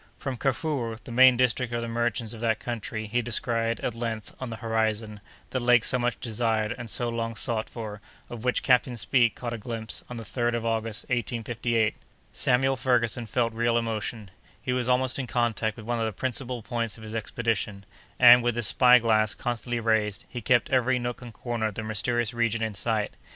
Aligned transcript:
From 0.17 0.35
Kafuro, 0.35 0.97
the 1.03 1.11
main 1.11 1.37
district 1.37 1.71
of 1.71 1.83
the 1.83 1.87
merchants 1.87 2.33
of 2.33 2.41
that 2.41 2.59
country, 2.59 3.05
he 3.05 3.21
descried, 3.21 3.79
at 3.81 3.93
length, 3.93 4.33
on 4.39 4.49
the 4.49 4.55
horizon, 4.55 5.21
the 5.51 5.59
lake 5.59 5.83
so 5.83 5.99
much 5.99 6.19
desired 6.19 6.73
and 6.75 6.89
so 6.89 7.07
long 7.07 7.35
sought 7.35 7.69
for, 7.69 8.01
of 8.27 8.43
which 8.43 8.63
Captain 8.63 8.97
Speke 8.97 9.35
caught 9.35 9.53
a 9.53 9.59
glimpse 9.59 10.03
on 10.09 10.17
the 10.17 10.23
3d 10.23 10.55
of 10.55 10.65
August, 10.65 11.03
1858. 11.09 11.93
Samuel 12.31 12.75
Ferguson 12.75 13.27
felt 13.27 13.53
real 13.53 13.77
emotion: 13.77 14.31
he 14.59 14.73
was 14.73 14.89
almost 14.89 15.19
in 15.19 15.27
contact 15.27 15.77
with 15.77 15.85
one 15.85 15.99
of 15.99 16.05
the 16.05 16.13
principal 16.19 16.63
points 16.63 16.97
of 16.97 17.03
his 17.03 17.13
expedition, 17.13 17.85
and, 18.19 18.41
with 18.41 18.55
his 18.55 18.65
spy 18.65 18.97
glass 18.97 19.35
constantly 19.35 19.79
raised, 19.79 20.25
he 20.27 20.41
kept 20.41 20.71
every 20.71 20.97
nook 20.97 21.21
and 21.21 21.31
corner 21.35 21.67
of 21.67 21.75
the 21.75 21.83
mysterious 21.83 22.33
region 22.33 22.63
in 22.63 22.73
sight. 22.73 23.13